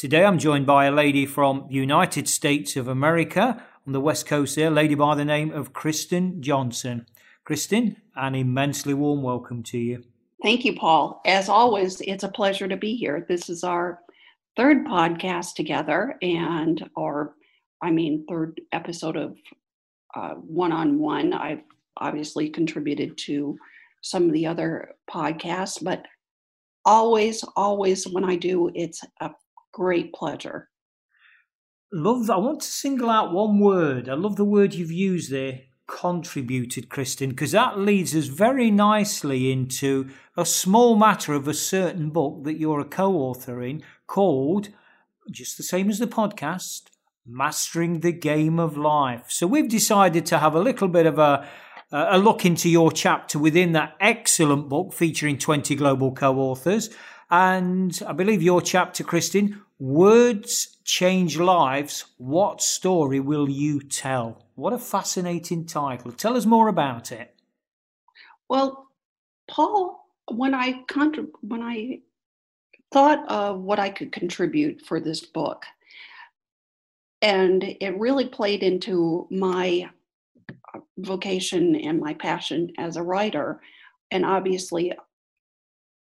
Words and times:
Today 0.00 0.24
I'm 0.24 0.38
joined 0.38 0.64
by 0.64 0.86
a 0.86 0.90
lady 0.90 1.26
from 1.26 1.66
the 1.68 1.74
United 1.74 2.26
States 2.26 2.74
of 2.74 2.88
America 2.88 3.62
on 3.86 3.92
the 3.92 4.00
West 4.00 4.24
Coast 4.24 4.56
there, 4.56 4.68
a 4.68 4.70
lady 4.70 4.94
by 4.94 5.14
the 5.14 5.26
name 5.26 5.52
of 5.52 5.74
Kristen 5.74 6.40
Johnson. 6.40 7.04
Kristen, 7.44 7.98
an 8.16 8.34
immensely 8.34 8.94
warm 8.94 9.22
welcome 9.22 9.62
to 9.64 9.76
you. 9.76 10.02
Thank 10.42 10.64
you, 10.64 10.74
Paul. 10.74 11.20
As 11.26 11.50
always, 11.50 12.00
it's 12.00 12.24
a 12.24 12.30
pleasure 12.30 12.66
to 12.66 12.78
be 12.78 12.96
here. 12.96 13.26
This 13.28 13.50
is 13.50 13.62
our 13.62 14.00
third 14.56 14.86
podcast 14.86 15.52
together, 15.52 16.16
and 16.22 16.88
our, 16.96 17.34
I 17.82 17.90
mean, 17.90 18.24
third 18.26 18.58
episode 18.72 19.18
of 19.18 19.36
one 20.36 20.72
on 20.72 20.98
one. 20.98 21.34
I've 21.34 21.60
obviously 21.98 22.48
contributed 22.48 23.18
to 23.26 23.54
some 24.00 24.28
of 24.28 24.32
the 24.32 24.46
other 24.46 24.94
podcasts, 25.10 25.84
but 25.84 26.06
always, 26.86 27.44
always 27.54 28.08
when 28.08 28.24
I 28.24 28.36
do, 28.36 28.70
it's 28.74 29.02
a 29.20 29.28
great 29.72 30.12
pleasure. 30.12 30.68
Love, 31.92 32.30
I 32.30 32.36
want 32.36 32.60
to 32.60 32.66
single 32.66 33.10
out 33.10 33.32
one 33.32 33.58
word. 33.58 34.08
I 34.08 34.14
love 34.14 34.36
the 34.36 34.44
word 34.44 34.74
you've 34.74 34.92
used 34.92 35.32
there 35.32 35.60
contributed, 35.86 36.88
Kristen, 36.88 37.30
because 37.30 37.52
that 37.52 37.78
leads 37.78 38.14
us 38.14 38.26
very 38.26 38.70
nicely 38.70 39.50
into 39.50 40.08
a 40.36 40.46
small 40.46 40.94
matter 40.94 41.32
of 41.32 41.48
a 41.48 41.54
certain 41.54 42.10
book 42.10 42.44
that 42.44 42.58
you're 42.58 42.80
a 42.80 42.84
co 42.84 43.14
author 43.14 43.60
in 43.62 43.82
called, 44.06 44.68
just 45.30 45.56
the 45.56 45.64
same 45.64 45.90
as 45.90 45.98
the 45.98 46.06
podcast, 46.06 46.82
Mastering 47.26 48.00
the 48.00 48.12
Game 48.12 48.60
of 48.60 48.76
Life. 48.76 49.26
So 49.28 49.48
we've 49.48 49.68
decided 49.68 50.26
to 50.26 50.38
have 50.38 50.54
a 50.54 50.60
little 50.60 50.88
bit 50.88 51.06
of 51.06 51.18
a 51.18 51.48
a 51.92 52.18
look 52.18 52.46
into 52.46 52.68
your 52.68 52.92
chapter 52.92 53.38
within 53.38 53.72
that 53.72 53.96
excellent 54.00 54.68
book 54.68 54.92
featuring 54.92 55.38
20 55.38 55.74
global 55.74 56.12
co 56.12 56.38
authors. 56.38 56.90
And 57.30 57.96
I 58.06 58.12
believe 58.12 58.42
your 58.42 58.60
chapter, 58.60 59.04
Kristen, 59.04 59.62
Words 59.78 60.78
Change 60.84 61.38
Lives. 61.38 62.06
What 62.18 62.60
story 62.60 63.20
will 63.20 63.48
you 63.48 63.80
tell? 63.80 64.46
What 64.56 64.72
a 64.72 64.78
fascinating 64.78 65.64
title. 65.64 66.10
Tell 66.10 66.36
us 66.36 66.44
more 66.44 66.66
about 66.66 67.12
it. 67.12 67.36
Well, 68.48 68.88
Paul, 69.48 70.08
when 70.32 70.54
I 70.54 70.82
when 71.42 71.62
I 71.62 72.00
thought 72.92 73.28
of 73.30 73.60
what 73.60 73.78
I 73.78 73.90
could 73.90 74.10
contribute 74.10 74.82
for 74.82 74.98
this 74.98 75.20
book, 75.20 75.64
and 77.22 77.62
it 77.62 77.96
really 77.96 78.26
played 78.26 78.64
into 78.64 79.28
my 79.30 79.88
vocation 80.98 81.76
and 81.76 82.00
my 82.00 82.14
passion 82.14 82.72
as 82.76 82.96
a 82.96 83.04
writer, 83.04 83.60
and 84.10 84.26
obviously 84.26 84.92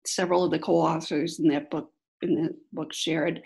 several 0.07 0.43
of 0.43 0.51
the 0.51 0.59
co-authors 0.59 1.39
in 1.39 1.47
that 1.49 1.69
book 1.69 1.91
in 2.21 2.35
the 2.35 2.55
book 2.73 2.93
shared 2.93 3.41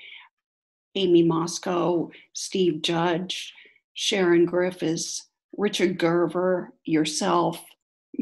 Amy 0.96 1.24
Moscow, 1.24 2.10
Steve 2.34 2.82
Judge, 2.82 3.54
Sharon 3.94 4.46
Griffiths, 4.46 5.28
Richard 5.58 5.98
Gerver, 5.98 6.70
yourself, 6.86 7.64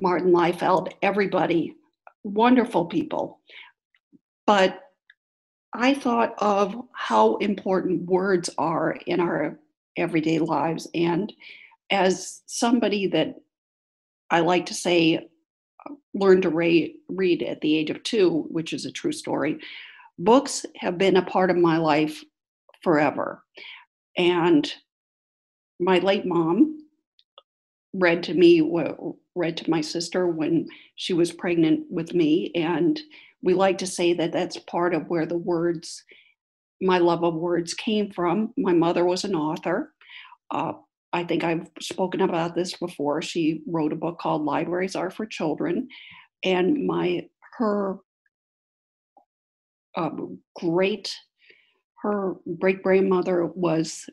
Martin 0.01 0.31
Liefeld, 0.31 0.91
everybody, 1.01 1.75
wonderful 2.23 2.85
people. 2.85 3.39
But 4.45 4.79
I 5.73 5.93
thought 5.93 6.33
of 6.39 6.75
how 6.93 7.37
important 7.37 8.05
words 8.05 8.49
are 8.57 8.97
in 9.05 9.19
our 9.19 9.59
everyday 9.97 10.39
lives. 10.39 10.87
And 10.93 11.31
as 11.91 12.41
somebody 12.45 13.07
that 13.07 13.35
I 14.31 14.39
like 14.41 14.67
to 14.67 14.73
say 14.73 15.29
learned 16.13 16.43
to 16.43 16.49
read, 16.49 16.95
read 17.07 17.43
at 17.43 17.61
the 17.61 17.75
age 17.75 17.89
of 17.89 18.03
two, 18.03 18.45
which 18.49 18.73
is 18.73 18.85
a 18.85 18.91
true 18.91 19.11
story, 19.11 19.59
books 20.17 20.65
have 20.77 20.97
been 20.97 21.17
a 21.17 21.25
part 21.25 21.49
of 21.49 21.57
my 21.57 21.77
life 21.77 22.23
forever. 22.83 23.43
And 24.17 24.71
my 25.79 25.99
late 25.99 26.25
mom 26.25 26.79
read 27.93 28.23
to 28.23 28.33
me, 28.33 28.61
read 29.35 29.57
to 29.57 29.69
my 29.69 29.81
sister 29.81 30.27
when 30.27 30.67
she 30.95 31.13
was 31.13 31.31
pregnant 31.31 31.85
with 31.89 32.13
me. 32.13 32.51
And 32.55 32.99
we 33.41 33.53
like 33.53 33.77
to 33.79 33.87
say 33.87 34.13
that 34.13 34.31
that's 34.31 34.57
part 34.57 34.93
of 34.93 35.07
where 35.09 35.25
the 35.25 35.37
words, 35.37 36.03
my 36.81 36.97
love 36.97 37.23
of 37.23 37.35
words 37.35 37.73
came 37.73 38.11
from. 38.11 38.53
My 38.57 38.73
mother 38.73 39.05
was 39.05 39.23
an 39.23 39.35
author. 39.35 39.93
Uh, 40.51 40.73
I 41.11 41.23
think 41.23 41.43
I've 41.43 41.67
spoken 41.81 42.21
about 42.21 42.55
this 42.55 42.75
before. 42.75 43.21
She 43.21 43.61
wrote 43.67 43.93
a 43.93 43.97
book 43.97 44.19
called 44.19 44.45
Libraries 44.45 44.95
Are 44.95 45.09
for 45.09 45.25
Children, 45.25 45.87
and 46.43 46.85
my 46.85 47.27
her 47.57 47.97
um, 49.95 50.39
great 50.55 51.13
her 52.01 52.35
great 52.59 52.81
grandmother 52.83 53.45
was 53.47 54.09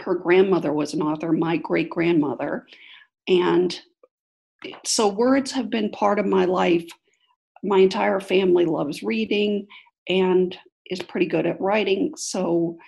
her 0.00 0.14
grandmother 0.16 0.72
was 0.72 0.94
an 0.94 1.02
author. 1.02 1.32
My 1.32 1.56
great 1.56 1.90
grandmother, 1.90 2.66
and 3.28 3.78
so 4.84 5.08
words 5.08 5.52
have 5.52 5.70
been 5.70 5.90
part 5.90 6.18
of 6.18 6.26
my 6.26 6.44
life. 6.44 6.86
My 7.62 7.78
entire 7.78 8.20
family 8.20 8.66
loves 8.66 9.02
reading 9.02 9.66
and 10.08 10.56
is 10.90 11.00
pretty 11.02 11.26
good 11.26 11.46
at 11.46 11.60
writing. 11.60 12.14
So 12.16 12.78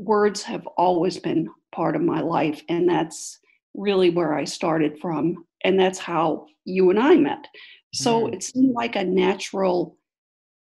words 0.00 0.42
have 0.42 0.66
always 0.66 1.18
been 1.18 1.48
part 1.72 1.94
of 1.94 2.02
my 2.02 2.20
life. 2.20 2.62
And 2.68 2.88
that's 2.88 3.38
really 3.74 4.10
where 4.10 4.34
I 4.34 4.44
started 4.44 4.98
from. 5.00 5.44
And 5.62 5.78
that's 5.78 5.98
how 5.98 6.46
you 6.64 6.90
and 6.90 6.98
I 6.98 7.16
met. 7.16 7.46
So 7.94 8.22
mm. 8.22 8.34
it 8.34 8.42
seemed 8.42 8.74
like 8.74 8.96
a 8.96 9.04
natural 9.04 9.96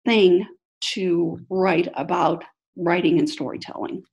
thing 0.05 0.45
to 0.93 1.39
write 1.49 1.89
about 1.95 2.43
writing 2.77 3.19
and 3.19 3.29
storytelling. 3.29 4.03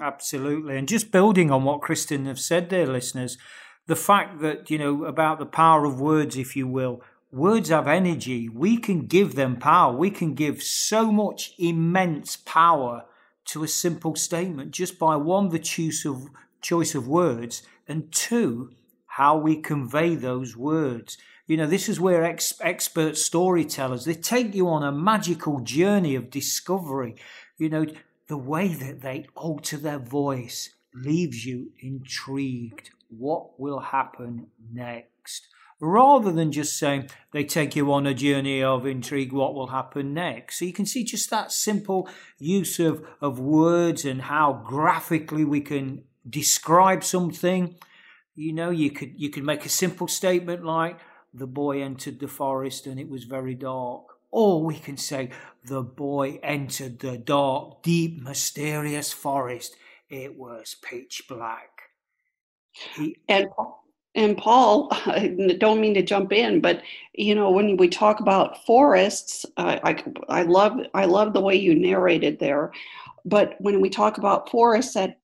Absolutely. 0.00 0.76
And 0.76 0.88
just 0.88 1.10
building 1.10 1.50
on 1.50 1.64
what 1.64 1.82
Kristen 1.82 2.26
have 2.26 2.40
said 2.40 2.70
there, 2.70 2.86
listeners, 2.86 3.36
the 3.86 3.96
fact 3.96 4.40
that, 4.40 4.70
you 4.70 4.78
know, 4.78 5.04
about 5.04 5.38
the 5.38 5.46
power 5.46 5.84
of 5.84 6.00
words, 6.00 6.36
if 6.36 6.56
you 6.56 6.66
will, 6.66 7.02
words 7.30 7.68
have 7.68 7.88
energy. 7.88 8.48
We 8.48 8.76
can 8.76 9.06
give 9.06 9.34
them 9.34 9.56
power. 9.56 9.94
We 9.94 10.10
can 10.10 10.34
give 10.34 10.62
so 10.62 11.10
much 11.10 11.52
immense 11.58 12.36
power 12.36 13.04
to 13.46 13.64
a 13.64 13.68
simple 13.68 14.16
statement 14.16 14.70
just 14.70 14.98
by 14.98 15.16
one, 15.16 15.48
the 15.48 15.58
choice 15.58 16.04
of, 16.04 16.28
choice 16.60 16.94
of 16.94 17.08
words, 17.08 17.62
and 17.88 18.10
two, 18.12 18.70
how 19.06 19.36
we 19.36 19.56
convey 19.56 20.14
those 20.14 20.56
words. 20.56 21.18
You 21.46 21.56
know, 21.56 21.66
this 21.66 21.88
is 21.88 22.00
where 22.00 22.24
ex- 22.24 22.54
expert 22.60 23.18
storytellers, 23.18 24.04
they 24.04 24.14
take 24.14 24.54
you 24.54 24.68
on 24.68 24.82
a 24.82 24.92
magical 24.92 25.60
journey 25.60 26.14
of 26.14 26.30
discovery. 26.30 27.16
You 27.58 27.68
know, 27.68 27.86
the 28.28 28.38
way 28.38 28.68
that 28.68 29.02
they 29.02 29.26
alter 29.34 29.76
their 29.76 29.98
voice 29.98 30.70
leaves 30.94 31.44
you 31.44 31.72
intrigued. 31.80 32.90
What 33.10 33.60
will 33.60 33.80
happen 33.80 34.46
next? 34.72 35.11
Rather 35.82 36.30
than 36.30 36.52
just 36.52 36.78
saying 36.78 37.10
they 37.32 37.42
take 37.42 37.74
you 37.74 37.92
on 37.92 38.06
a 38.06 38.14
journey 38.14 38.62
of 38.62 38.86
intrigue, 38.86 39.32
what 39.32 39.52
will 39.52 39.66
happen 39.66 40.14
next. 40.14 40.60
So 40.60 40.64
you 40.64 40.72
can 40.72 40.86
see 40.86 41.02
just 41.02 41.28
that 41.30 41.50
simple 41.50 42.08
use 42.38 42.78
of, 42.78 43.04
of 43.20 43.40
words 43.40 44.04
and 44.04 44.22
how 44.22 44.62
graphically 44.64 45.44
we 45.44 45.60
can 45.60 46.04
describe 46.26 47.02
something. 47.02 47.74
You 48.36 48.52
know, 48.52 48.70
you 48.70 48.92
could 48.92 49.20
you 49.20 49.28
could 49.28 49.42
make 49.42 49.66
a 49.66 49.68
simple 49.68 50.06
statement 50.06 50.64
like 50.64 51.00
the 51.34 51.48
boy 51.48 51.82
entered 51.82 52.20
the 52.20 52.28
forest 52.28 52.86
and 52.86 53.00
it 53.00 53.08
was 53.08 53.24
very 53.24 53.56
dark. 53.56 54.04
Or 54.30 54.62
we 54.62 54.76
can 54.78 54.96
say 54.96 55.30
the 55.64 55.82
boy 55.82 56.38
entered 56.44 57.00
the 57.00 57.18
dark, 57.18 57.82
deep, 57.82 58.22
mysterious 58.22 59.12
forest. 59.12 59.76
It 60.08 60.38
was 60.38 60.76
pitch 60.80 61.24
black. 61.28 61.70
He, 62.70 63.18
and 63.28 63.48
and 64.14 64.36
Paul, 64.36 64.88
I 64.90 65.34
don't 65.58 65.80
mean 65.80 65.94
to 65.94 66.02
jump 66.02 66.32
in, 66.32 66.60
but 66.60 66.82
you 67.14 67.34
know 67.34 67.50
when 67.50 67.76
we 67.76 67.88
talk 67.88 68.20
about 68.20 68.64
forests, 68.64 69.46
uh, 69.56 69.78
I 69.84 70.02
I 70.28 70.42
love 70.42 70.78
I 70.94 71.04
love 71.04 71.32
the 71.32 71.40
way 71.40 71.56
you 71.56 71.74
narrated 71.74 72.38
there, 72.38 72.72
but 73.24 73.54
when 73.58 73.80
we 73.80 73.88
talk 73.88 74.18
about 74.18 74.50
forests, 74.50 74.94
that 74.94 75.18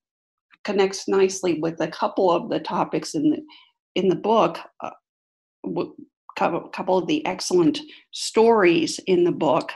connects 0.63 1.07
nicely 1.07 1.59
with 1.59 1.79
a 1.81 1.87
couple 1.87 2.31
of 2.31 2.49
the 2.49 2.59
topics 2.59 3.15
in 3.15 3.29
the 3.29 3.41
in 3.95 4.09
the 4.09 4.15
book. 4.15 4.59
Uh, 4.81 4.91
a 6.41 6.69
couple 6.71 6.97
of 6.97 7.07
the 7.07 7.25
excellent 7.25 7.79
stories 8.11 8.97
in 9.07 9.25
the 9.25 9.31
book, 9.31 9.73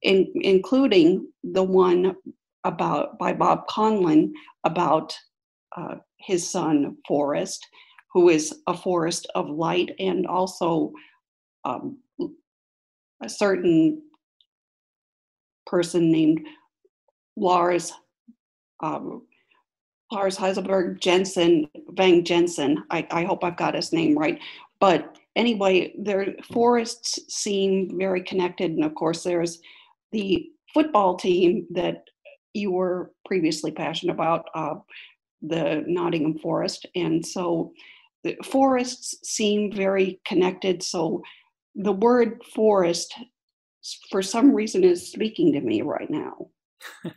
in, 0.00 0.26
including 0.36 1.28
the 1.44 1.62
one 1.62 2.16
about 2.64 3.18
by 3.18 3.32
Bob 3.32 3.66
Conlin 3.66 4.32
about 4.64 5.14
uh, 5.76 5.96
his 6.18 6.48
son 6.48 6.96
Forrest, 7.06 7.66
who 8.12 8.28
is 8.28 8.62
a 8.66 8.76
forest 8.76 9.26
of 9.34 9.48
light, 9.48 9.94
and 9.98 10.26
also 10.26 10.92
um, 11.64 11.98
a 13.22 13.28
certain 13.28 14.02
person 15.66 16.10
named 16.10 16.46
Lars 17.36 17.92
um, 18.80 19.22
Lars 20.10 20.36
Heiselberg 20.36 21.00
Jensen 21.00 21.68
Vang 21.90 22.24
Jensen. 22.24 22.84
I, 22.90 23.06
I 23.10 23.24
hope 23.24 23.42
I've 23.42 23.56
got 23.56 23.74
his 23.74 23.92
name 23.92 24.18
right. 24.18 24.38
But 24.78 25.16
anyway, 25.36 25.94
their 25.98 26.34
forests 26.52 27.18
seem 27.28 27.96
very 27.98 28.22
connected, 28.22 28.72
and 28.72 28.84
of 28.84 28.94
course, 28.94 29.22
there's 29.22 29.60
the 30.10 30.50
football 30.74 31.16
team 31.16 31.66
that 31.70 32.04
you 32.52 32.72
were 32.72 33.12
previously 33.24 33.70
passionate 33.70 34.12
about, 34.12 34.46
uh, 34.54 34.74
the 35.40 35.84
Nottingham 35.86 36.38
Forest, 36.38 36.86
and 36.94 37.24
so 37.24 37.72
the 38.24 38.36
forests 38.44 39.14
seem 39.22 39.72
very 39.72 40.20
connected. 40.24 40.82
So 40.82 41.22
the 41.74 41.92
word 41.92 42.42
forest, 42.54 43.14
for 44.10 44.22
some 44.22 44.54
reason, 44.54 44.84
is 44.84 45.10
speaking 45.10 45.52
to 45.52 45.60
me 45.60 45.82
right 45.82 46.10
now. 46.10 46.48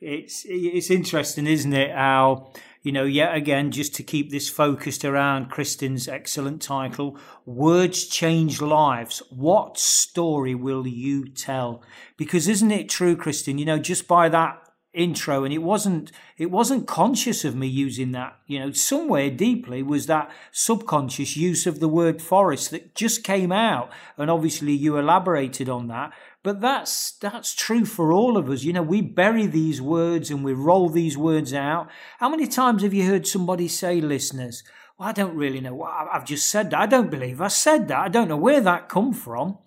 it's 0.00 0.44
it's 0.46 0.90
interesting, 0.90 1.46
isn't 1.46 1.72
it? 1.72 1.92
How 1.92 2.52
you 2.84 2.92
know, 2.92 3.04
yet 3.04 3.34
again, 3.34 3.70
just 3.70 3.94
to 3.94 4.02
keep 4.02 4.30
this 4.30 4.50
focused 4.50 5.06
around 5.06 5.50
Kristin's 5.50 6.06
excellent 6.06 6.60
title, 6.60 7.18
Words 7.46 8.06
Change 8.06 8.60
Lives. 8.60 9.22
What 9.30 9.78
story 9.78 10.54
will 10.54 10.86
you 10.86 11.26
tell? 11.26 11.82
Because 12.18 12.46
isn't 12.46 12.70
it 12.70 12.90
true, 12.90 13.16
Kristin? 13.16 13.58
You 13.58 13.64
know, 13.64 13.78
just 13.78 14.06
by 14.06 14.28
that 14.28 14.58
intro 14.94 15.44
and 15.44 15.52
it 15.52 15.58
wasn't 15.58 16.12
it 16.38 16.50
wasn't 16.50 16.86
conscious 16.86 17.44
of 17.44 17.54
me 17.54 17.66
using 17.66 18.12
that. 18.12 18.36
You 18.46 18.60
know 18.60 18.72
somewhere 18.72 19.30
deeply 19.30 19.82
was 19.82 20.06
that 20.06 20.30
subconscious 20.52 21.36
use 21.36 21.66
of 21.66 21.80
the 21.80 21.88
word 21.88 22.22
forest 22.22 22.70
that 22.70 22.94
just 22.94 23.24
came 23.24 23.52
out 23.52 23.90
and 24.16 24.30
obviously 24.30 24.72
you 24.72 24.96
elaborated 24.96 25.68
on 25.68 25.88
that. 25.88 26.12
But 26.42 26.60
that's 26.60 27.12
that's 27.12 27.54
true 27.54 27.84
for 27.84 28.12
all 28.12 28.36
of 28.36 28.48
us. 28.48 28.62
You 28.62 28.72
know 28.72 28.82
we 28.82 29.00
bury 29.00 29.46
these 29.46 29.82
words 29.82 30.30
and 30.30 30.44
we 30.44 30.52
roll 30.52 30.88
these 30.88 31.18
words 31.18 31.52
out. 31.52 31.90
How 32.18 32.28
many 32.28 32.46
times 32.46 32.82
have 32.82 32.94
you 32.94 33.04
heard 33.04 33.26
somebody 33.26 33.68
say 33.68 34.00
listeners 34.00 34.62
well 34.96 35.08
i 35.08 35.12
don't 35.12 35.34
really 35.34 35.60
know 35.60 35.82
i've 35.82 36.24
just 36.24 36.48
said 36.48 36.70
that. 36.70 36.78
I 36.78 36.86
don't 36.86 37.10
believe 37.10 37.40
i 37.40 37.48
said 37.48 37.88
that. 37.88 37.98
I 37.98 38.08
don't 38.08 38.28
know 38.28 38.36
where 38.36 38.60
that 38.60 38.88
come 38.88 39.12
from 39.12 39.58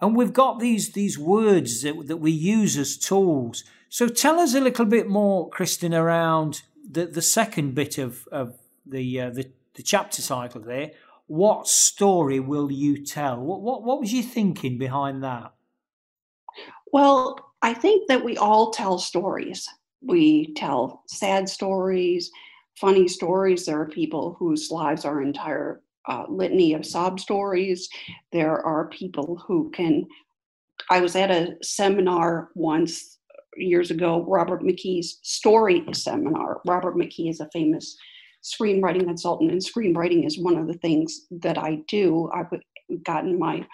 and 0.00 0.16
we've 0.16 0.32
got 0.32 0.60
these 0.60 0.92
these 0.92 1.18
words 1.18 1.82
that, 1.82 2.06
that 2.06 2.18
we 2.18 2.30
use 2.30 2.76
as 2.76 2.96
tools 2.96 3.64
so 3.92 4.06
tell 4.06 4.38
us 4.38 4.54
a 4.54 4.60
little 4.60 4.84
bit 4.84 5.08
more, 5.08 5.50
Kristin, 5.50 5.98
around 5.98 6.62
the, 6.88 7.06
the 7.06 7.20
second 7.20 7.74
bit 7.74 7.98
of, 7.98 8.26
of 8.30 8.56
the, 8.86 9.20
uh, 9.20 9.30
the, 9.30 9.50
the 9.74 9.82
chapter 9.82 10.22
cycle 10.22 10.60
there. 10.60 10.92
What 11.26 11.66
story 11.66 12.38
will 12.38 12.70
you 12.70 13.04
tell? 13.04 13.38
What, 13.40 13.62
what, 13.62 13.82
what 13.82 14.00
was 14.00 14.12
you 14.12 14.22
thinking 14.22 14.78
behind 14.78 15.24
that? 15.24 15.52
Well, 16.92 17.52
I 17.62 17.74
think 17.74 18.06
that 18.06 18.24
we 18.24 18.36
all 18.36 18.70
tell 18.70 18.98
stories. 18.98 19.68
We 20.02 20.54
tell 20.54 21.02
sad 21.08 21.48
stories, 21.48 22.30
funny 22.76 23.08
stories. 23.08 23.66
There 23.66 23.80
are 23.80 23.88
people 23.88 24.36
whose 24.38 24.70
lives 24.70 25.04
are 25.04 25.20
entire 25.20 25.82
uh, 26.10 26.24
litany 26.28 26.74
of 26.74 26.84
sob 26.84 27.20
stories. 27.20 27.88
There 28.32 28.60
are 28.66 28.88
people 28.88 29.42
who 29.46 29.70
can. 29.70 30.06
I 30.90 31.00
was 31.00 31.14
at 31.14 31.30
a 31.30 31.56
seminar 31.62 32.50
once 32.54 33.18
years 33.56 33.90
ago, 33.90 34.24
Robert 34.26 34.62
McKee's 34.62 35.18
story 35.22 35.84
seminar. 35.92 36.60
Robert 36.66 36.96
McKee 36.96 37.30
is 37.30 37.40
a 37.40 37.48
famous 37.52 37.96
screenwriting 38.42 39.04
consultant, 39.04 39.52
and 39.52 39.60
screenwriting 39.60 40.26
is 40.26 40.38
one 40.38 40.56
of 40.56 40.66
the 40.66 40.78
things 40.78 41.26
that 41.30 41.58
I 41.58 41.82
do. 41.88 42.30
I've 42.34 42.48
gotten 43.04 43.38
my 43.38 43.66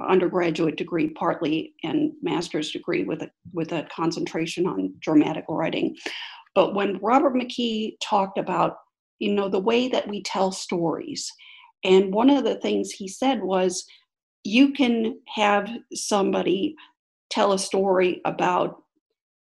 undergraduate 0.00 0.76
degree 0.76 1.10
partly 1.10 1.74
and 1.82 2.12
master's 2.22 2.70
degree 2.70 3.04
with 3.04 3.22
a 3.22 3.30
with 3.52 3.72
a 3.72 3.86
concentration 3.94 4.66
on 4.66 4.94
dramatic 5.00 5.44
writing. 5.48 5.96
But 6.54 6.74
when 6.74 6.98
Robert 6.98 7.34
McKee 7.34 7.96
talked 8.02 8.38
about, 8.38 8.78
you 9.18 9.32
know, 9.32 9.48
the 9.48 9.58
way 9.58 9.88
that 9.88 10.08
we 10.08 10.22
tell 10.22 10.50
stories, 10.50 11.32
and 11.84 12.12
one 12.12 12.30
of 12.30 12.44
the 12.44 12.56
things 12.56 12.90
he 12.90 13.08
said 13.08 13.42
was, 13.42 13.86
you 14.44 14.72
can 14.72 15.20
have 15.28 15.68
somebody 15.92 16.74
tell 17.30 17.52
a 17.52 17.58
story 17.58 18.20
about 18.24 18.82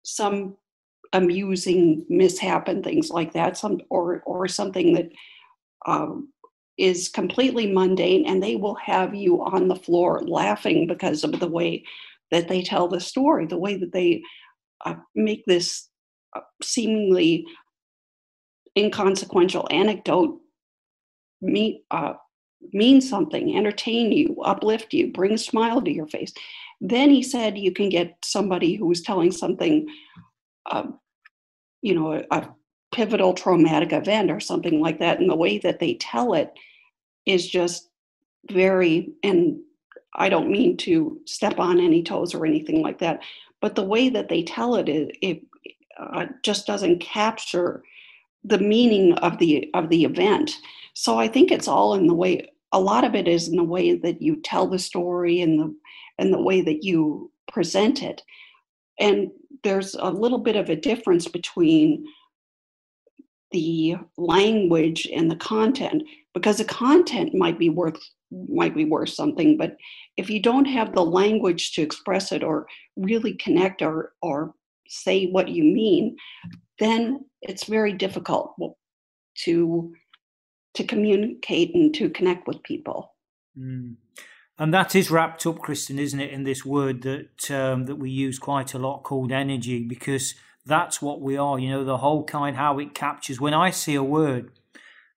some 0.03 0.55
amusing 1.13 2.05
mishap 2.09 2.67
and 2.67 2.83
things 2.83 3.09
like 3.09 3.33
that, 3.33 3.57
some 3.57 3.81
or 3.89 4.21
or 4.25 4.47
something 4.47 4.93
that 4.93 5.09
um, 5.85 6.29
is 6.77 7.09
completely 7.09 7.71
mundane, 7.71 8.25
and 8.25 8.41
they 8.41 8.55
will 8.55 8.75
have 8.75 9.13
you 9.13 9.43
on 9.43 9.67
the 9.67 9.75
floor 9.75 10.21
laughing 10.21 10.87
because 10.87 11.23
of 11.23 11.39
the 11.39 11.47
way 11.47 11.83
that 12.31 12.47
they 12.47 12.61
tell 12.61 12.87
the 12.87 12.99
story, 12.99 13.45
the 13.45 13.57
way 13.57 13.75
that 13.75 13.91
they 13.91 14.21
uh, 14.85 14.95
make 15.15 15.43
this 15.45 15.89
uh, 16.35 16.41
seemingly 16.63 17.45
inconsequential 18.77 19.67
anecdote 19.69 20.39
meet 21.41 21.83
uh, 21.91 22.13
mean 22.73 23.01
something, 23.01 23.55
entertain 23.55 24.11
you, 24.11 24.41
uplift 24.43 24.93
you, 24.93 25.11
bring 25.11 25.33
a 25.33 25.37
smile 25.37 25.81
to 25.81 25.91
your 25.91 26.07
face. 26.07 26.33
Then 26.79 27.09
he 27.09 27.21
said 27.23 27.57
you 27.57 27.71
can 27.71 27.89
get 27.89 28.17
somebody 28.23 28.75
who 28.75 28.91
is 28.91 29.01
telling 29.01 29.31
something, 29.31 29.87
uh, 30.65 30.87
you 31.81 31.93
know, 31.93 32.13
a, 32.13 32.23
a 32.31 32.49
pivotal 32.93 33.33
traumatic 33.33 33.93
event 33.93 34.31
or 34.31 34.39
something 34.39 34.81
like 34.81 34.99
that. 34.99 35.19
And 35.19 35.29
the 35.29 35.35
way 35.35 35.57
that 35.59 35.79
they 35.79 35.95
tell 35.95 36.33
it 36.33 36.51
is 37.25 37.47
just 37.47 37.89
very, 38.49 39.13
and 39.23 39.59
I 40.15 40.29
don't 40.29 40.51
mean 40.51 40.77
to 40.77 41.19
step 41.25 41.59
on 41.59 41.79
any 41.79 42.03
toes 42.03 42.33
or 42.33 42.45
anything 42.45 42.81
like 42.81 42.99
that, 42.99 43.21
but 43.61 43.75
the 43.75 43.83
way 43.83 44.09
that 44.09 44.27
they 44.27 44.43
tell 44.43 44.75
it, 44.75 44.89
it, 44.89 45.15
it 45.21 45.43
uh, 45.99 46.25
just 46.43 46.65
doesn't 46.65 46.99
capture 46.99 47.83
the 48.43 48.57
meaning 48.57 49.13
of 49.19 49.37
the 49.37 49.69
of 49.73 49.89
the 49.89 50.03
event. 50.03 50.51
So 51.01 51.17
I 51.17 51.27
think 51.27 51.51
it's 51.51 51.67
all 51.67 51.95
in 51.95 52.05
the 52.05 52.13
way. 52.13 52.47
A 52.73 52.79
lot 52.79 53.03
of 53.03 53.15
it 53.15 53.27
is 53.27 53.47
in 53.47 53.55
the 53.55 53.63
way 53.63 53.95
that 53.95 54.21
you 54.21 54.39
tell 54.43 54.67
the 54.67 54.77
story 54.77 55.41
and 55.41 55.59
the 55.59 55.75
and 56.19 56.31
the 56.31 56.39
way 56.39 56.61
that 56.61 56.83
you 56.83 57.31
present 57.47 58.03
it. 58.03 58.21
And 58.99 59.31
there's 59.63 59.95
a 59.95 60.11
little 60.11 60.37
bit 60.37 60.55
of 60.55 60.69
a 60.69 60.75
difference 60.75 61.27
between 61.27 62.05
the 63.49 63.95
language 64.19 65.07
and 65.11 65.31
the 65.31 65.37
content 65.37 66.03
because 66.35 66.59
the 66.59 66.65
content 66.65 67.33
might 67.33 67.57
be 67.57 67.69
worth 67.69 67.99
might 68.47 68.73
be 68.73 68.85
worth 68.85 69.09
something 69.09 69.57
but 69.57 69.75
if 70.15 70.29
you 70.29 70.41
don't 70.41 70.63
have 70.63 70.93
the 70.93 71.03
language 71.03 71.73
to 71.73 71.81
express 71.81 72.31
it 72.31 72.43
or 72.43 72.65
really 72.95 73.33
connect 73.33 73.81
or 73.81 74.13
or 74.21 74.53
say 74.87 75.27
what 75.31 75.49
you 75.49 75.65
mean 75.65 76.15
then 76.79 77.19
it's 77.41 77.65
very 77.65 77.91
difficult 77.91 78.55
to 79.35 79.93
to 80.73 80.83
communicate 80.83 81.73
and 81.75 81.93
to 81.93 82.09
connect 82.09 82.47
with 82.47 82.61
people 82.63 83.13
mm. 83.57 83.95
And 84.61 84.71
that 84.75 84.95
is 84.95 85.09
wrapped 85.09 85.43
up, 85.47 85.57
Kristen, 85.57 85.97
isn't 85.97 86.19
it, 86.19 86.29
in 86.29 86.43
this 86.43 86.63
word 86.63 87.01
that 87.01 87.49
um, 87.49 87.87
that 87.87 87.95
we 87.95 88.11
use 88.11 88.37
quite 88.37 88.75
a 88.75 88.77
lot 88.77 89.01
called 89.01 89.31
energy, 89.31 89.83
because 89.83 90.35
that's 90.67 91.01
what 91.01 91.19
we 91.19 91.35
are. 91.35 91.57
You 91.57 91.71
know, 91.71 91.83
the 91.83 91.97
whole 91.97 92.23
kind 92.23 92.55
how 92.55 92.77
it 92.77 92.93
captures. 92.93 93.41
When 93.41 93.55
I 93.55 93.71
see 93.71 93.95
a 93.95 94.03
word, 94.03 94.51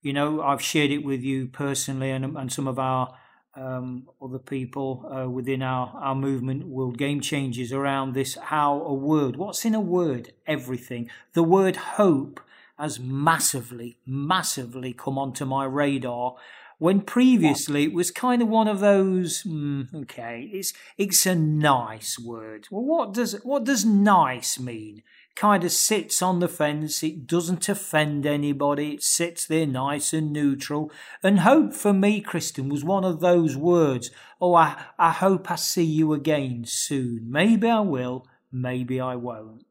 you 0.01 0.15
know, 0.15 0.41
I've 0.41 0.63
shared 0.63 0.91
it 0.91 1.05
with 1.05 1.23
you 1.23 1.47
personally, 1.47 2.11
and 2.11 2.25
and 2.39 2.51
some 2.51 2.67
of 2.67 2.79
our 2.79 3.15
um, 3.55 4.09
other 4.23 4.39
people 4.39 5.13
uh, 5.15 5.29
within 5.29 5.63
our 5.63 5.93
our 5.95 6.15
movement, 6.15 6.67
World 6.67 6.97
Game 6.97 7.21
Changers, 7.21 7.71
around 7.71 8.15
this. 8.15 8.37
How 8.37 8.81
a 8.81 8.95
word, 8.95 9.37
what's 9.37 9.67
in 9.67 9.75
a 9.75 9.81
word? 9.81 10.33
Everything. 10.47 11.11
The 11.35 11.43
word 11.43 11.77
hope 11.77 12.41
has 12.79 12.99
massively, 12.99 13.99
massively 14.07 14.93
come 14.93 15.19
onto 15.19 15.45
my 15.45 15.65
radar 15.65 16.37
when 16.79 17.01
previously 17.01 17.85
it 17.85 17.95
was 17.95 18.11
kind 18.11 18.43
of 18.43 18.49
one 18.49 18.67
of 18.67 18.81
those 18.81 19.45
mm, 19.45 19.87
okay 19.95 20.51
it's 20.53 20.73
it's 20.99 21.25
a 21.25 21.35
nice 21.35 22.19
word 22.19 22.67
well 22.69 22.83
what 22.83 23.15
does 23.15 23.35
what 23.45 23.63
does 23.63 23.85
nice 23.85 24.59
mean 24.59 25.01
kind 25.35 25.65
of 25.65 25.73
sits 25.73 26.23
on 26.23 26.39
the 26.39 26.49
fence. 26.49 27.03
It 27.03 27.27
doesn't 27.27 27.69
offend 27.69 28.27
anybody. 28.27 28.95
It 28.95 29.03
sits 29.03 29.47
there 29.47 29.67
nice 29.67 30.13
and 30.13 30.33
neutral. 30.33 30.93
And 31.23 31.41
hope 31.41 31.75
for 31.75 31.93
me, 31.93 32.21
Kristen, 32.21 32.69
was 32.69 32.85
one 32.85 33.05
of 33.05 33.21
those 33.21 33.57
words. 33.57 34.11
Oh, 34.41 34.55
I, 34.55 34.81
I 34.99 35.11
hope 35.11 35.51
I 35.51 35.57
see 35.57 35.85
you 35.85 36.13
again 36.13 36.65
soon. 36.67 37.31
Maybe 37.31 37.69
I 37.69 37.81
will, 37.81 38.27
maybe 38.53 39.01
I 39.01 39.17
won't. 39.17 39.65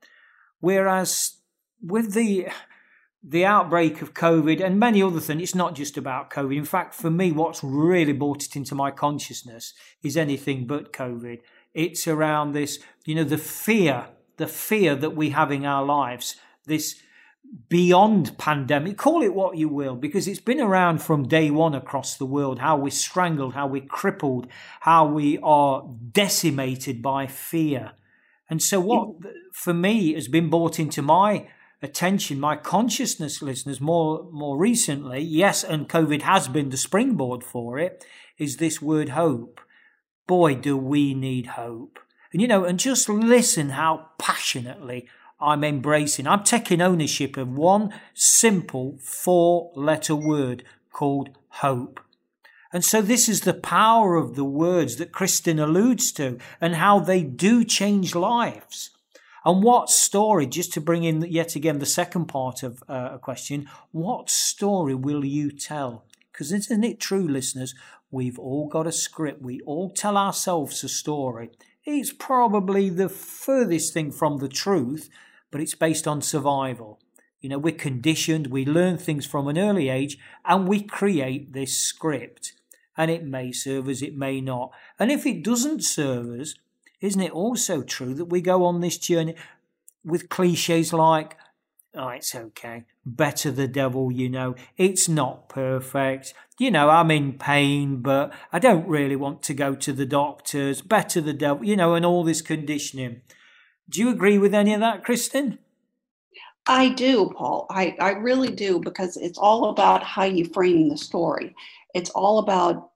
Whereas 0.60 1.38
with 1.82 2.14
the 2.14 2.48
the 3.24 3.46
outbreak 3.46 4.02
of 4.02 4.14
COVID 4.14 4.62
and 4.62 4.80
many 4.80 5.02
other 5.02 5.20
things, 5.20 5.42
it's 5.42 5.56
not 5.56 5.76
just 5.76 5.98
about 5.98 6.30
COVID. 6.30 6.58
In 6.58 6.66
fact, 6.66 6.94
for 6.94 7.10
me, 7.10 7.32
what's 7.32 7.64
really 7.64 8.14
brought 8.14 8.44
it 8.44 8.56
into 8.56 8.76
my 8.76 8.92
consciousness 8.92 9.74
is 10.04 10.18
anything 10.18 10.68
but 10.68 10.92
COVID. 10.92 11.40
It's 11.74 12.08
around 12.08 12.52
this, 12.52 12.80
you 13.06 13.16
know, 13.16 13.24
the 13.24 13.38
fear 13.38 14.08
the 14.38 14.48
fear 14.48 14.96
that 14.96 15.16
we 15.16 15.30
have 15.30 15.52
in 15.52 15.66
our 15.66 15.84
lives, 15.84 16.36
this 16.66 17.02
beyond 17.70 18.38
pandemic, 18.38 18.98
call 18.98 19.22
it 19.22 19.34
what 19.34 19.58
you 19.58 19.70
will, 19.70 19.96
because 19.96 20.28
it's 20.28 20.40
been 20.40 20.62
around 20.62 21.02
from 21.02 21.28
day 21.28 21.52
one 21.52 21.76
across 21.76 22.18
the 22.18 22.26
world, 22.26 22.60
how 22.60 22.76
we're 22.76 22.90
strangled, 22.90 23.54
how 23.54 23.68
we're 23.68 23.86
crippled, 23.86 24.48
how 24.82 25.06
we 25.06 25.38
are 25.44 25.88
decimated 26.12 27.02
by 27.02 27.28
fear. 27.28 27.92
And 28.50 28.62
so, 28.62 28.80
what 28.80 29.10
for 29.54 29.74
me 29.74 30.14
has 30.14 30.28
been 30.28 30.50
brought 30.50 30.80
into 30.80 31.02
my 31.02 31.48
attention, 31.84 32.40
my 32.40 32.56
consciousness, 32.56 33.42
listeners, 33.42 33.82
more 33.82 34.28
more 34.32 34.58
recently, 34.58 35.20
yes, 35.20 35.64
and 35.64 35.90
COVID 35.90 36.22
has 36.22 36.48
been 36.48 36.70
the 36.70 36.78
springboard 36.78 37.44
for 37.44 37.78
it, 37.78 38.06
is 38.38 38.58
this 38.58 38.82
word 38.82 39.10
hope. 39.10 39.60
Boy, 40.26 40.56
do 40.56 40.78
we 40.78 41.14
need 41.14 41.48
hope. 41.48 42.00
And 42.32 42.42
you 42.42 42.48
know, 42.48 42.64
and 42.64 42.80
just 42.80 43.10
listen 43.10 43.72
how 43.72 44.10
passionately 44.18 45.08
I'm 45.40 45.64
embracing. 45.64 46.26
I'm 46.26 46.44
taking 46.44 46.82
ownership 46.82 47.36
of 47.36 47.50
one 47.50 47.94
simple 48.14 48.98
four 49.02 49.72
letter 49.76 50.16
word 50.16 50.64
called 50.92 51.38
hope. 51.50 52.00
And 52.72 52.84
so 52.84 53.02
this 53.02 53.30
is 53.30 53.42
the 53.42 53.54
power 53.54 54.16
of 54.16 54.36
the 54.36 54.46
words 54.46 54.96
that 54.96 55.12
Kristen 55.12 55.60
alludes 55.60 56.12
to 56.14 56.40
and 56.60 56.76
how 56.76 57.00
they 57.00 57.22
do 57.22 57.64
change 57.64 58.16
lives. 58.16 58.90
And 59.46 59.62
what 59.62 59.90
story, 59.90 60.48
just 60.48 60.72
to 60.74 60.82
bring 60.82 61.04
in 61.04 61.22
yet 61.24 61.56
again 61.56 61.80
the 61.80 61.86
second 61.86 62.26
part 62.26 62.64
of 62.64 62.82
uh, 62.88 63.12
a 63.14 63.20
question, 63.20 63.70
what 63.92 64.30
story 64.30 64.96
will 64.96 65.26
you 65.26 65.52
tell? 65.52 66.06
Because 66.32 66.52
isn't 66.52 66.84
it 66.84 67.00
true, 67.00 67.28
listeners? 67.28 67.76
We've 68.10 68.40
all 68.40 68.68
got 68.68 68.88
a 68.88 68.92
script. 68.92 69.42
We 69.42 69.60
all 69.62 69.90
tell 69.90 70.18
ourselves 70.18 70.84
a 70.84 70.90
story. 70.90 71.52
It's 71.84 72.14
probably 72.14 72.90
the 72.90 73.10
furthest 73.10 73.94
thing 73.94 74.12
from 74.12 74.38
the 74.38 74.48
truth, 74.48 75.10
but 75.52 75.60
it's 75.60 75.76
based 75.76 76.08
on 76.08 76.22
survival. 76.22 77.00
You 77.42 77.50
know, 77.50 77.58
we're 77.58 77.74
conditioned, 77.74 78.48
we 78.48 78.66
learn 78.66 78.98
things 78.98 79.26
from 79.26 79.50
an 79.50 79.58
early 79.58 79.90
age, 79.90 80.18
and 80.46 80.66
we 80.66 80.82
create 80.82 81.52
this 81.52 81.78
script. 81.78 82.54
And 82.96 83.12
it 83.12 83.26
may 83.26 83.52
serve 83.52 83.90
us, 83.90 84.02
it 84.02 84.16
may 84.16 84.40
not. 84.40 84.72
And 84.98 85.12
if 85.12 85.26
it 85.26 85.44
doesn't 85.44 85.84
serve 85.84 86.28
us, 86.40 86.56
isn't 87.04 87.22
it 87.22 87.32
also 87.32 87.82
true 87.82 88.14
that 88.14 88.26
we 88.26 88.40
go 88.40 88.64
on 88.64 88.80
this 88.80 88.98
journey 88.98 89.36
with 90.06 90.30
cliches 90.30 90.94
like, 90.94 91.38
oh, 91.94 92.08
it's 92.08 92.34
okay. 92.34 92.86
Better 93.06 93.52
the 93.52 93.68
devil, 93.68 94.10
you 94.10 94.30
know. 94.30 94.56
It's 94.78 95.10
not 95.10 95.50
perfect. 95.50 96.34
You 96.58 96.72
know, 96.72 96.90
I'm 96.90 97.12
in 97.12 97.34
pain, 97.34 97.98
but 97.98 98.34
I 98.54 98.60
don't 98.60 98.88
really 98.88 99.18
want 99.18 99.44
to 99.44 99.54
go 99.54 99.76
to 99.76 99.92
the 99.92 100.06
doctors. 100.06 100.82
Better 100.82 101.20
the 101.20 101.34
devil, 101.34 101.66
you 101.66 101.76
know, 101.76 101.94
and 101.94 102.06
all 102.06 102.24
this 102.24 102.42
conditioning. 102.42 103.22
Do 103.90 104.00
you 104.00 104.10
agree 104.10 104.38
with 104.38 104.54
any 104.54 104.74
of 104.74 104.80
that, 104.80 105.04
Kristen? 105.04 105.60
I 106.66 106.88
do, 106.88 107.32
Paul. 107.36 107.68
I, 107.70 107.98
I 108.00 108.12
really 108.12 108.52
do 108.52 108.80
because 108.80 109.18
it's 109.18 109.38
all 109.38 109.70
about 109.70 110.04
how 110.04 110.24
you 110.24 110.46
frame 110.46 110.88
the 110.88 110.98
story. 110.98 111.54
It's 111.94 112.12
all 112.12 112.40
about, 112.40 112.92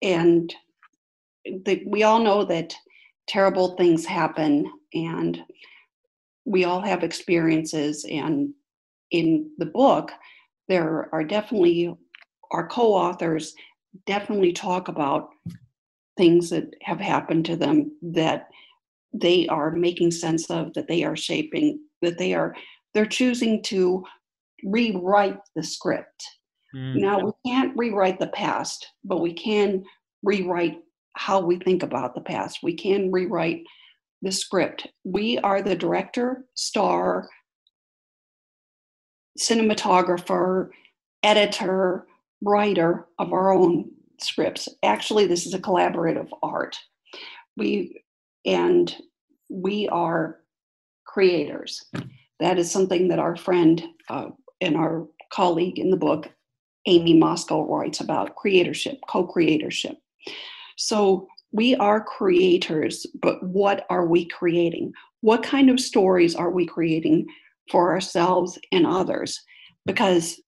and 0.00 0.54
the, 1.44 1.82
we 1.84 2.04
all 2.04 2.20
know 2.20 2.44
that 2.44 2.76
terrible 3.30 3.76
things 3.76 4.04
happen 4.04 4.68
and 4.92 5.40
we 6.44 6.64
all 6.64 6.80
have 6.80 7.04
experiences 7.04 8.04
and 8.10 8.52
in 9.12 9.48
the 9.58 9.66
book 9.66 10.10
there 10.68 11.08
are 11.12 11.22
definitely 11.22 11.94
our 12.50 12.66
co-authors 12.66 13.54
definitely 14.04 14.52
talk 14.52 14.88
about 14.88 15.28
things 16.16 16.50
that 16.50 16.74
have 16.82 16.98
happened 16.98 17.44
to 17.44 17.54
them 17.54 17.96
that 18.02 18.48
they 19.12 19.46
are 19.46 19.70
making 19.70 20.10
sense 20.10 20.50
of 20.50 20.74
that 20.74 20.88
they 20.88 21.04
are 21.04 21.16
shaping 21.16 21.78
that 22.02 22.18
they 22.18 22.34
are 22.34 22.52
they're 22.94 23.06
choosing 23.06 23.62
to 23.62 24.04
rewrite 24.64 25.38
the 25.54 25.62
script 25.62 26.24
mm. 26.74 26.96
now 26.96 27.20
we 27.20 27.32
can't 27.46 27.76
rewrite 27.76 28.18
the 28.18 28.26
past 28.28 28.88
but 29.04 29.20
we 29.20 29.32
can 29.32 29.84
rewrite 30.24 30.80
how 31.14 31.40
we 31.40 31.58
think 31.58 31.82
about 31.82 32.14
the 32.14 32.20
past 32.20 32.60
we 32.62 32.74
can 32.74 33.10
rewrite 33.10 33.64
the 34.22 34.32
script. 34.32 34.86
We 35.04 35.38
are 35.38 35.62
the 35.62 35.74
director, 35.74 36.44
star, 36.54 37.28
cinematographer, 39.38 40.68
editor, 41.22 42.06
writer 42.42 43.06
of 43.18 43.32
our 43.32 43.52
own 43.52 43.90
scripts. 44.20 44.68
Actually, 44.82 45.26
this 45.26 45.46
is 45.46 45.54
a 45.54 45.58
collaborative 45.58 46.28
art. 46.42 46.78
We 47.56 48.02
and 48.44 48.94
we 49.48 49.88
are 49.88 50.40
creators. 51.06 51.84
That 52.38 52.58
is 52.58 52.70
something 52.70 53.08
that 53.08 53.18
our 53.18 53.36
friend 53.36 53.82
uh, 54.08 54.28
and 54.60 54.76
our 54.76 55.06
colleague 55.32 55.78
in 55.78 55.90
the 55.90 55.96
book, 55.96 56.28
Amy 56.86 57.18
Moskal, 57.18 57.68
writes 57.68 58.00
about 58.00 58.36
creatorship, 58.36 58.98
co 59.08 59.26
creatorship. 59.26 59.96
So 60.80 61.28
we 61.52 61.76
are 61.76 62.02
creators, 62.02 63.06
but 63.20 63.42
what 63.42 63.84
are 63.90 64.06
we 64.06 64.24
creating? 64.24 64.94
What 65.20 65.42
kind 65.42 65.68
of 65.68 65.78
stories 65.78 66.34
are 66.34 66.50
we 66.50 66.64
creating 66.64 67.26
for 67.70 67.92
ourselves 67.92 68.58
and 68.72 68.86
others? 68.86 69.38
Because 69.84 70.40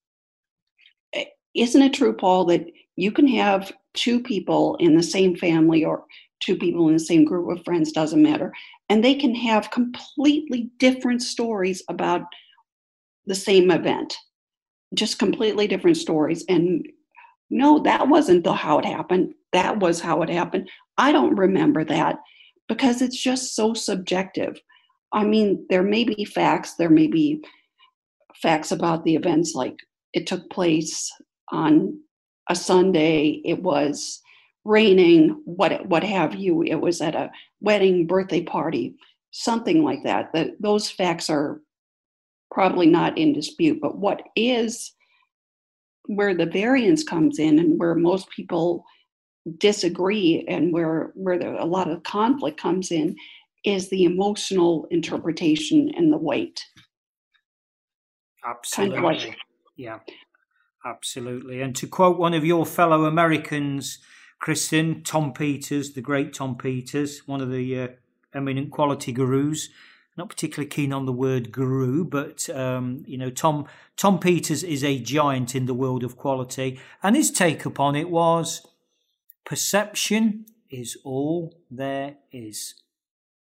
eh, 1.12 1.26
isn't 1.54 1.82
it 1.82 1.92
true, 1.92 2.14
Paul, 2.14 2.46
that 2.46 2.64
you 2.96 3.12
can 3.12 3.28
have 3.28 3.72
two 3.92 4.22
people 4.22 4.76
in 4.76 4.96
the 4.96 5.02
same 5.02 5.36
family 5.36 5.84
or 5.84 6.04
two 6.40 6.56
people 6.56 6.88
in 6.88 6.94
the 6.94 7.00
same 7.00 7.26
group 7.26 7.54
of 7.54 7.62
friends, 7.62 7.92
doesn't 7.92 8.22
matter, 8.22 8.54
and 8.88 9.04
they 9.04 9.14
can 9.14 9.34
have 9.34 9.70
completely 9.70 10.70
different 10.78 11.20
stories 11.20 11.82
about 11.90 12.22
the 13.26 13.34
same 13.34 13.70
event, 13.70 14.16
just 14.94 15.18
completely 15.18 15.68
different 15.68 15.98
stories. 15.98 16.42
And 16.48 16.86
no, 17.52 17.78
that 17.80 18.08
wasn't 18.08 18.44
the, 18.44 18.54
how 18.54 18.78
it 18.78 18.84
happened. 18.86 19.34
That 19.52 19.78
was 19.78 20.00
how 20.00 20.22
it 20.22 20.30
happened. 20.30 20.70
I 20.96 21.12
don't 21.12 21.36
remember 21.36 21.84
that 21.84 22.18
because 22.66 23.02
it's 23.02 23.22
just 23.22 23.54
so 23.54 23.74
subjective. 23.74 24.58
I 25.12 25.24
mean, 25.24 25.66
there 25.68 25.82
may 25.82 26.04
be 26.04 26.24
facts, 26.24 26.76
there 26.76 26.88
may 26.88 27.08
be 27.08 27.44
facts 28.40 28.72
about 28.72 29.04
the 29.04 29.14
events 29.14 29.54
like 29.54 29.76
it 30.14 30.26
took 30.26 30.48
place 30.48 31.12
on 31.50 32.00
a 32.48 32.56
Sunday, 32.56 33.42
it 33.44 33.62
was 33.62 34.22
raining, 34.64 35.42
what 35.44 35.86
what 35.86 36.02
have 36.04 36.34
you, 36.34 36.62
it 36.62 36.76
was 36.76 37.02
at 37.02 37.14
a 37.14 37.30
wedding, 37.60 38.06
birthday 38.06 38.42
party, 38.42 38.94
something 39.30 39.84
like 39.84 40.02
that. 40.04 40.32
That 40.32 40.52
those 40.58 40.90
facts 40.90 41.28
are 41.28 41.60
probably 42.50 42.86
not 42.86 43.18
in 43.18 43.34
dispute, 43.34 43.78
but 43.82 43.98
what 43.98 44.22
is 44.36 44.92
where 46.06 46.34
the 46.34 46.46
variance 46.46 47.04
comes 47.04 47.38
in 47.38 47.58
and 47.58 47.78
where 47.78 47.94
most 47.94 48.28
people 48.30 48.84
disagree 49.58 50.44
and 50.48 50.72
where 50.72 51.12
where 51.14 51.38
the, 51.38 51.62
a 51.62 51.66
lot 51.66 51.90
of 51.90 52.02
conflict 52.04 52.60
comes 52.60 52.90
in 52.90 53.16
is 53.64 53.88
the 53.88 54.04
emotional 54.04 54.86
interpretation 54.90 55.90
and 55.96 56.12
the 56.12 56.18
weight 56.18 56.64
absolutely 58.44 58.96
kind 58.96 59.16
of 59.16 59.22
like, 59.24 59.36
yeah. 59.76 59.98
Absolutely. 60.84 61.60
And 61.60 61.76
to 61.76 61.86
quote 61.86 62.18
one 62.18 62.34
of 62.34 62.44
your 62.44 62.66
fellow 62.66 63.04
americans 63.04 63.98
kristen 64.40 65.02
tom 65.04 65.32
peters 65.32 65.92
the 65.92 66.00
great 66.00 66.32
tom 66.32 66.56
peters 66.56 67.22
one 67.26 67.40
of 67.40 67.50
the 67.50 67.80
uh, 67.80 67.88
eminent 68.34 68.70
quality 68.70 69.12
gurus 69.12 69.68
not 70.16 70.28
particularly 70.28 70.68
keen 70.68 70.92
on 70.92 71.06
the 71.06 71.12
word 71.12 71.52
guru, 71.52 72.04
but 72.04 72.48
um, 72.50 73.02
you 73.06 73.16
know, 73.16 73.30
Tom 73.30 73.66
Tom 73.96 74.18
Peters 74.18 74.62
is 74.62 74.84
a 74.84 74.98
giant 74.98 75.54
in 75.54 75.66
the 75.66 75.74
world 75.74 76.04
of 76.04 76.16
quality, 76.16 76.80
and 77.02 77.16
his 77.16 77.30
take 77.30 77.64
upon 77.64 77.96
it 77.96 78.10
was 78.10 78.66
Perception 79.44 80.46
is 80.70 80.96
all 81.04 81.54
there 81.70 82.16
is. 82.30 82.74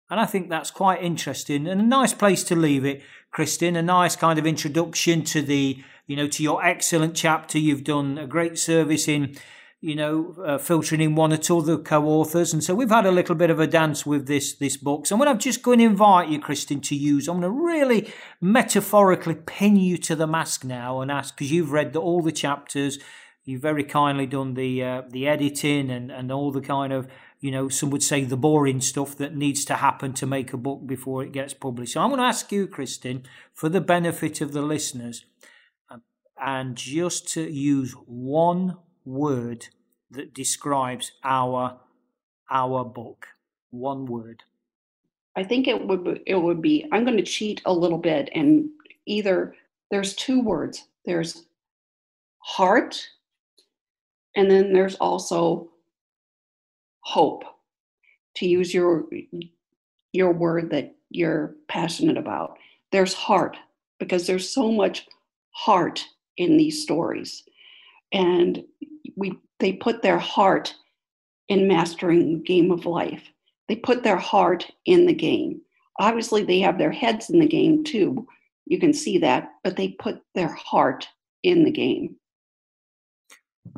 And 0.09 0.19
I 0.19 0.25
think 0.25 0.49
that's 0.49 0.71
quite 0.71 1.03
interesting 1.03 1.67
and 1.67 1.79
a 1.79 1.83
nice 1.83 2.13
place 2.13 2.43
to 2.45 2.55
leave 2.55 2.83
it, 2.83 3.03
Kristen. 3.31 3.75
A 3.75 3.81
nice 3.83 4.15
kind 4.15 4.39
of 4.39 4.47
introduction 4.47 5.23
to 5.25 5.41
the, 5.41 5.83
you 6.07 6.15
know, 6.15 6.27
to 6.27 6.41
your 6.41 6.65
excellent 6.65 7.15
chapter. 7.15 7.59
You've 7.59 7.83
done 7.83 8.17
a 8.17 8.25
great 8.25 8.57
service 8.57 9.07
in 9.07 9.35
you 9.81 9.95
know, 9.95 10.35
uh, 10.45 10.57
filtering 10.57 10.99
in 10.99 11.15
one 11.15 11.31
or 11.31 11.37
two 11.37 11.57
other 11.57 11.77
co-authors, 11.77 12.53
and 12.53 12.61
so 12.61 12.75
we've 12.75 12.89
had 12.89 13.05
a 13.05 13.11
little 13.11 13.35
bit 13.35 13.49
of 13.49 13.61
a 13.61 13.67
dance 13.67 14.05
with 14.05 14.27
this 14.27 14.53
this 14.53 14.75
book. 14.75 15.05
So 15.05 15.15
what 15.15 15.29
I'm 15.29 15.39
just 15.39 15.63
going 15.63 15.79
to 15.79 15.85
invite 15.85 16.27
you, 16.27 16.39
Kristin, 16.39 16.83
to 16.83 16.95
use. 16.95 17.27
I'm 17.29 17.39
going 17.39 17.53
to 17.53 17.65
really 17.65 18.11
metaphorically 18.41 19.35
pin 19.35 19.77
you 19.77 19.97
to 19.99 20.15
the 20.17 20.27
mask 20.27 20.65
now 20.65 20.99
and 20.99 21.09
ask 21.09 21.35
because 21.35 21.51
you've 21.51 21.71
read 21.71 21.93
the, 21.93 22.01
all 22.01 22.21
the 22.21 22.33
chapters, 22.33 22.99
you've 23.45 23.61
very 23.61 23.85
kindly 23.85 24.25
done 24.25 24.55
the 24.55 24.83
uh, 24.83 25.01
the 25.09 25.27
editing 25.29 25.89
and 25.89 26.11
and 26.11 26.29
all 26.29 26.51
the 26.51 26.61
kind 26.61 26.91
of 26.91 27.07
you 27.39 27.49
know 27.49 27.69
some 27.69 27.89
would 27.89 28.03
say 28.03 28.25
the 28.25 28.35
boring 28.35 28.81
stuff 28.81 29.15
that 29.15 29.33
needs 29.33 29.63
to 29.63 29.75
happen 29.75 30.11
to 30.11 30.25
make 30.25 30.51
a 30.51 30.57
book 30.57 30.85
before 30.87 31.23
it 31.23 31.31
gets 31.31 31.53
published. 31.53 31.93
So 31.93 32.01
I'm 32.01 32.09
going 32.09 32.19
to 32.19 32.25
ask 32.25 32.51
you, 32.51 32.67
Kristin, 32.67 33.23
for 33.53 33.69
the 33.69 33.79
benefit 33.79 34.41
of 34.41 34.51
the 34.51 34.61
listeners, 34.61 35.23
uh, 35.89 35.99
and 36.37 36.75
just 36.75 37.29
to 37.29 37.49
use 37.49 37.93
one 38.05 38.75
word 39.09 39.67
that 40.11 40.33
describes 40.35 41.13
our 41.23 41.79
our 42.51 42.85
book? 42.85 43.27
One 43.71 44.05
word. 44.05 44.43
I 45.35 45.43
think 45.43 45.67
it 45.67 45.87
would 45.87 46.03
be, 46.03 46.23
it 46.27 46.35
would 46.35 46.61
be 46.61 46.87
I'm 46.91 47.05
going 47.05 47.17
to 47.17 47.23
cheat 47.23 47.61
a 47.65 47.73
little 47.73 47.97
bit 47.99 48.29
and 48.35 48.69
either 49.05 49.55
there's 49.91 50.15
two 50.15 50.41
words. 50.41 50.85
There's 51.05 51.45
heart 52.39 53.07
and 54.35 54.49
then 54.51 54.73
there's 54.73 54.95
also 54.95 55.69
hope. 57.01 57.43
To 58.37 58.47
use 58.47 58.73
your 58.73 59.05
your 60.13 60.31
word 60.31 60.71
that 60.71 60.95
you're 61.09 61.55
passionate 61.67 62.17
about. 62.17 62.57
There's 62.91 63.13
heart 63.13 63.57
because 63.99 64.27
there's 64.27 64.49
so 64.49 64.71
much 64.71 65.07
heart 65.51 66.05
in 66.37 66.57
these 66.57 66.81
stories 66.81 67.43
and 68.13 68.63
we 69.19 69.37
they 69.59 69.73
put 69.73 70.01
their 70.01 70.17
heart 70.17 70.73
in 71.49 71.67
mastering 71.67 72.33
the 72.33 72.43
game 72.43 72.71
of 72.71 72.85
life. 72.85 73.23
They 73.67 73.75
put 73.75 74.03
their 74.03 74.17
heart 74.17 74.65
in 74.85 75.05
the 75.05 75.13
game. 75.13 75.61
Obviously, 75.99 76.43
they 76.43 76.59
have 76.61 76.77
their 76.77 76.91
heads 76.91 77.29
in 77.29 77.39
the 77.39 77.47
game 77.47 77.83
too. 77.83 78.25
You 78.65 78.79
can 78.79 78.93
see 78.93 79.17
that, 79.19 79.49
but 79.63 79.75
they 79.75 79.89
put 79.89 80.21
their 80.33 80.53
heart 80.53 81.07
in 81.43 81.65
the 81.65 81.71
game. 81.71 82.15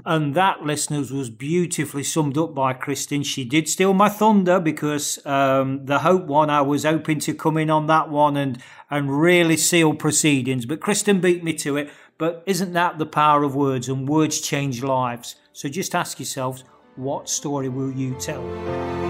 And 0.06 0.36
that, 0.36 0.64
listeners, 0.64 1.12
was 1.12 1.30
beautifully 1.30 2.04
summed 2.04 2.38
up 2.38 2.56
by 2.56 2.74
Kristin. 2.74 3.26
She 3.26 3.44
did 3.44 3.68
steal 3.68 3.94
my 3.94 4.10
thunder 4.10 4.60
because 4.60 5.24
um, 5.26 5.86
the 5.86 6.00
Hope 6.00 6.26
one, 6.26 6.50
I 6.50 6.62
was 6.62 6.84
hoping 6.84 7.20
to 7.22 7.34
come 7.34 7.58
in 7.58 7.70
on 7.70 7.88
that 7.88 8.10
one 8.10 8.38
and, 8.38 8.62
and 8.90 9.20
really 9.20 9.58
seal 9.58 9.94
proceedings. 9.94 10.66
But 10.66 10.80
Kristin 10.80 11.22
beat 11.22 11.44
me 11.44 11.54
to 11.56 11.78
it. 11.78 11.90
But 12.22 12.44
isn't 12.46 12.74
that 12.74 13.00
the 13.00 13.08
power 13.08 13.42
of 13.42 13.56
words? 13.56 13.90
And 13.90 14.08
words 14.08 14.42
change 14.42 14.84
lives. 14.84 15.38
So 15.54 15.68
just 15.68 15.96
ask 15.96 16.20
yourselves, 16.20 16.64
what 16.96 17.28
story 17.28 17.68
will 17.68 17.92
you 17.92 18.14
tell? 18.20 18.44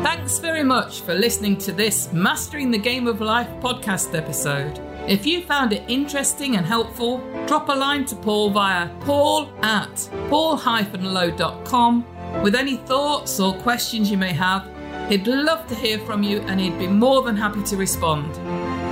Thanks 0.01 0.39
very 0.39 0.63
much 0.63 1.01
for 1.01 1.13
listening 1.13 1.58
to 1.58 1.74
this 1.74 2.10
Mastering 2.13 2.72
the 2.72 2.77
Game 2.77 3.08
of 3.08 3.20
Life 3.20 3.50
podcast 3.60 4.18
episode. 4.18 4.80
If 5.10 5.25
you 5.25 5.41
found 5.41 5.74
it 5.74 5.84
interesting 5.89 6.56
and 6.56 6.65
helpful, 6.65 7.18
drop 7.48 7.68
a 7.68 7.74
line 7.74 8.06
to 8.06 8.15
Paul 8.15 8.50
via 8.51 8.88
paul 9.01 9.50
at 9.62 10.10
paul-low.com 10.30 12.06
with 12.41 12.56
any 12.56 12.77
thoughts 12.77 13.41
or 13.41 13.53
questions 13.56 14.10
you 14.10 14.15
may 14.15 14.32
have. 14.32 14.72
He'd 15.10 15.27
love 15.27 15.68
to 15.68 15.75
hear 15.75 16.00
from 16.00 16.24
you 16.24 16.39
and 16.44 16.62
he'd 16.62 16.80
be 16.80 16.88
more 16.88 17.24
than 17.24 17.36
happy 17.36 17.62
to 17.63 17.75
respond. 17.75 18.38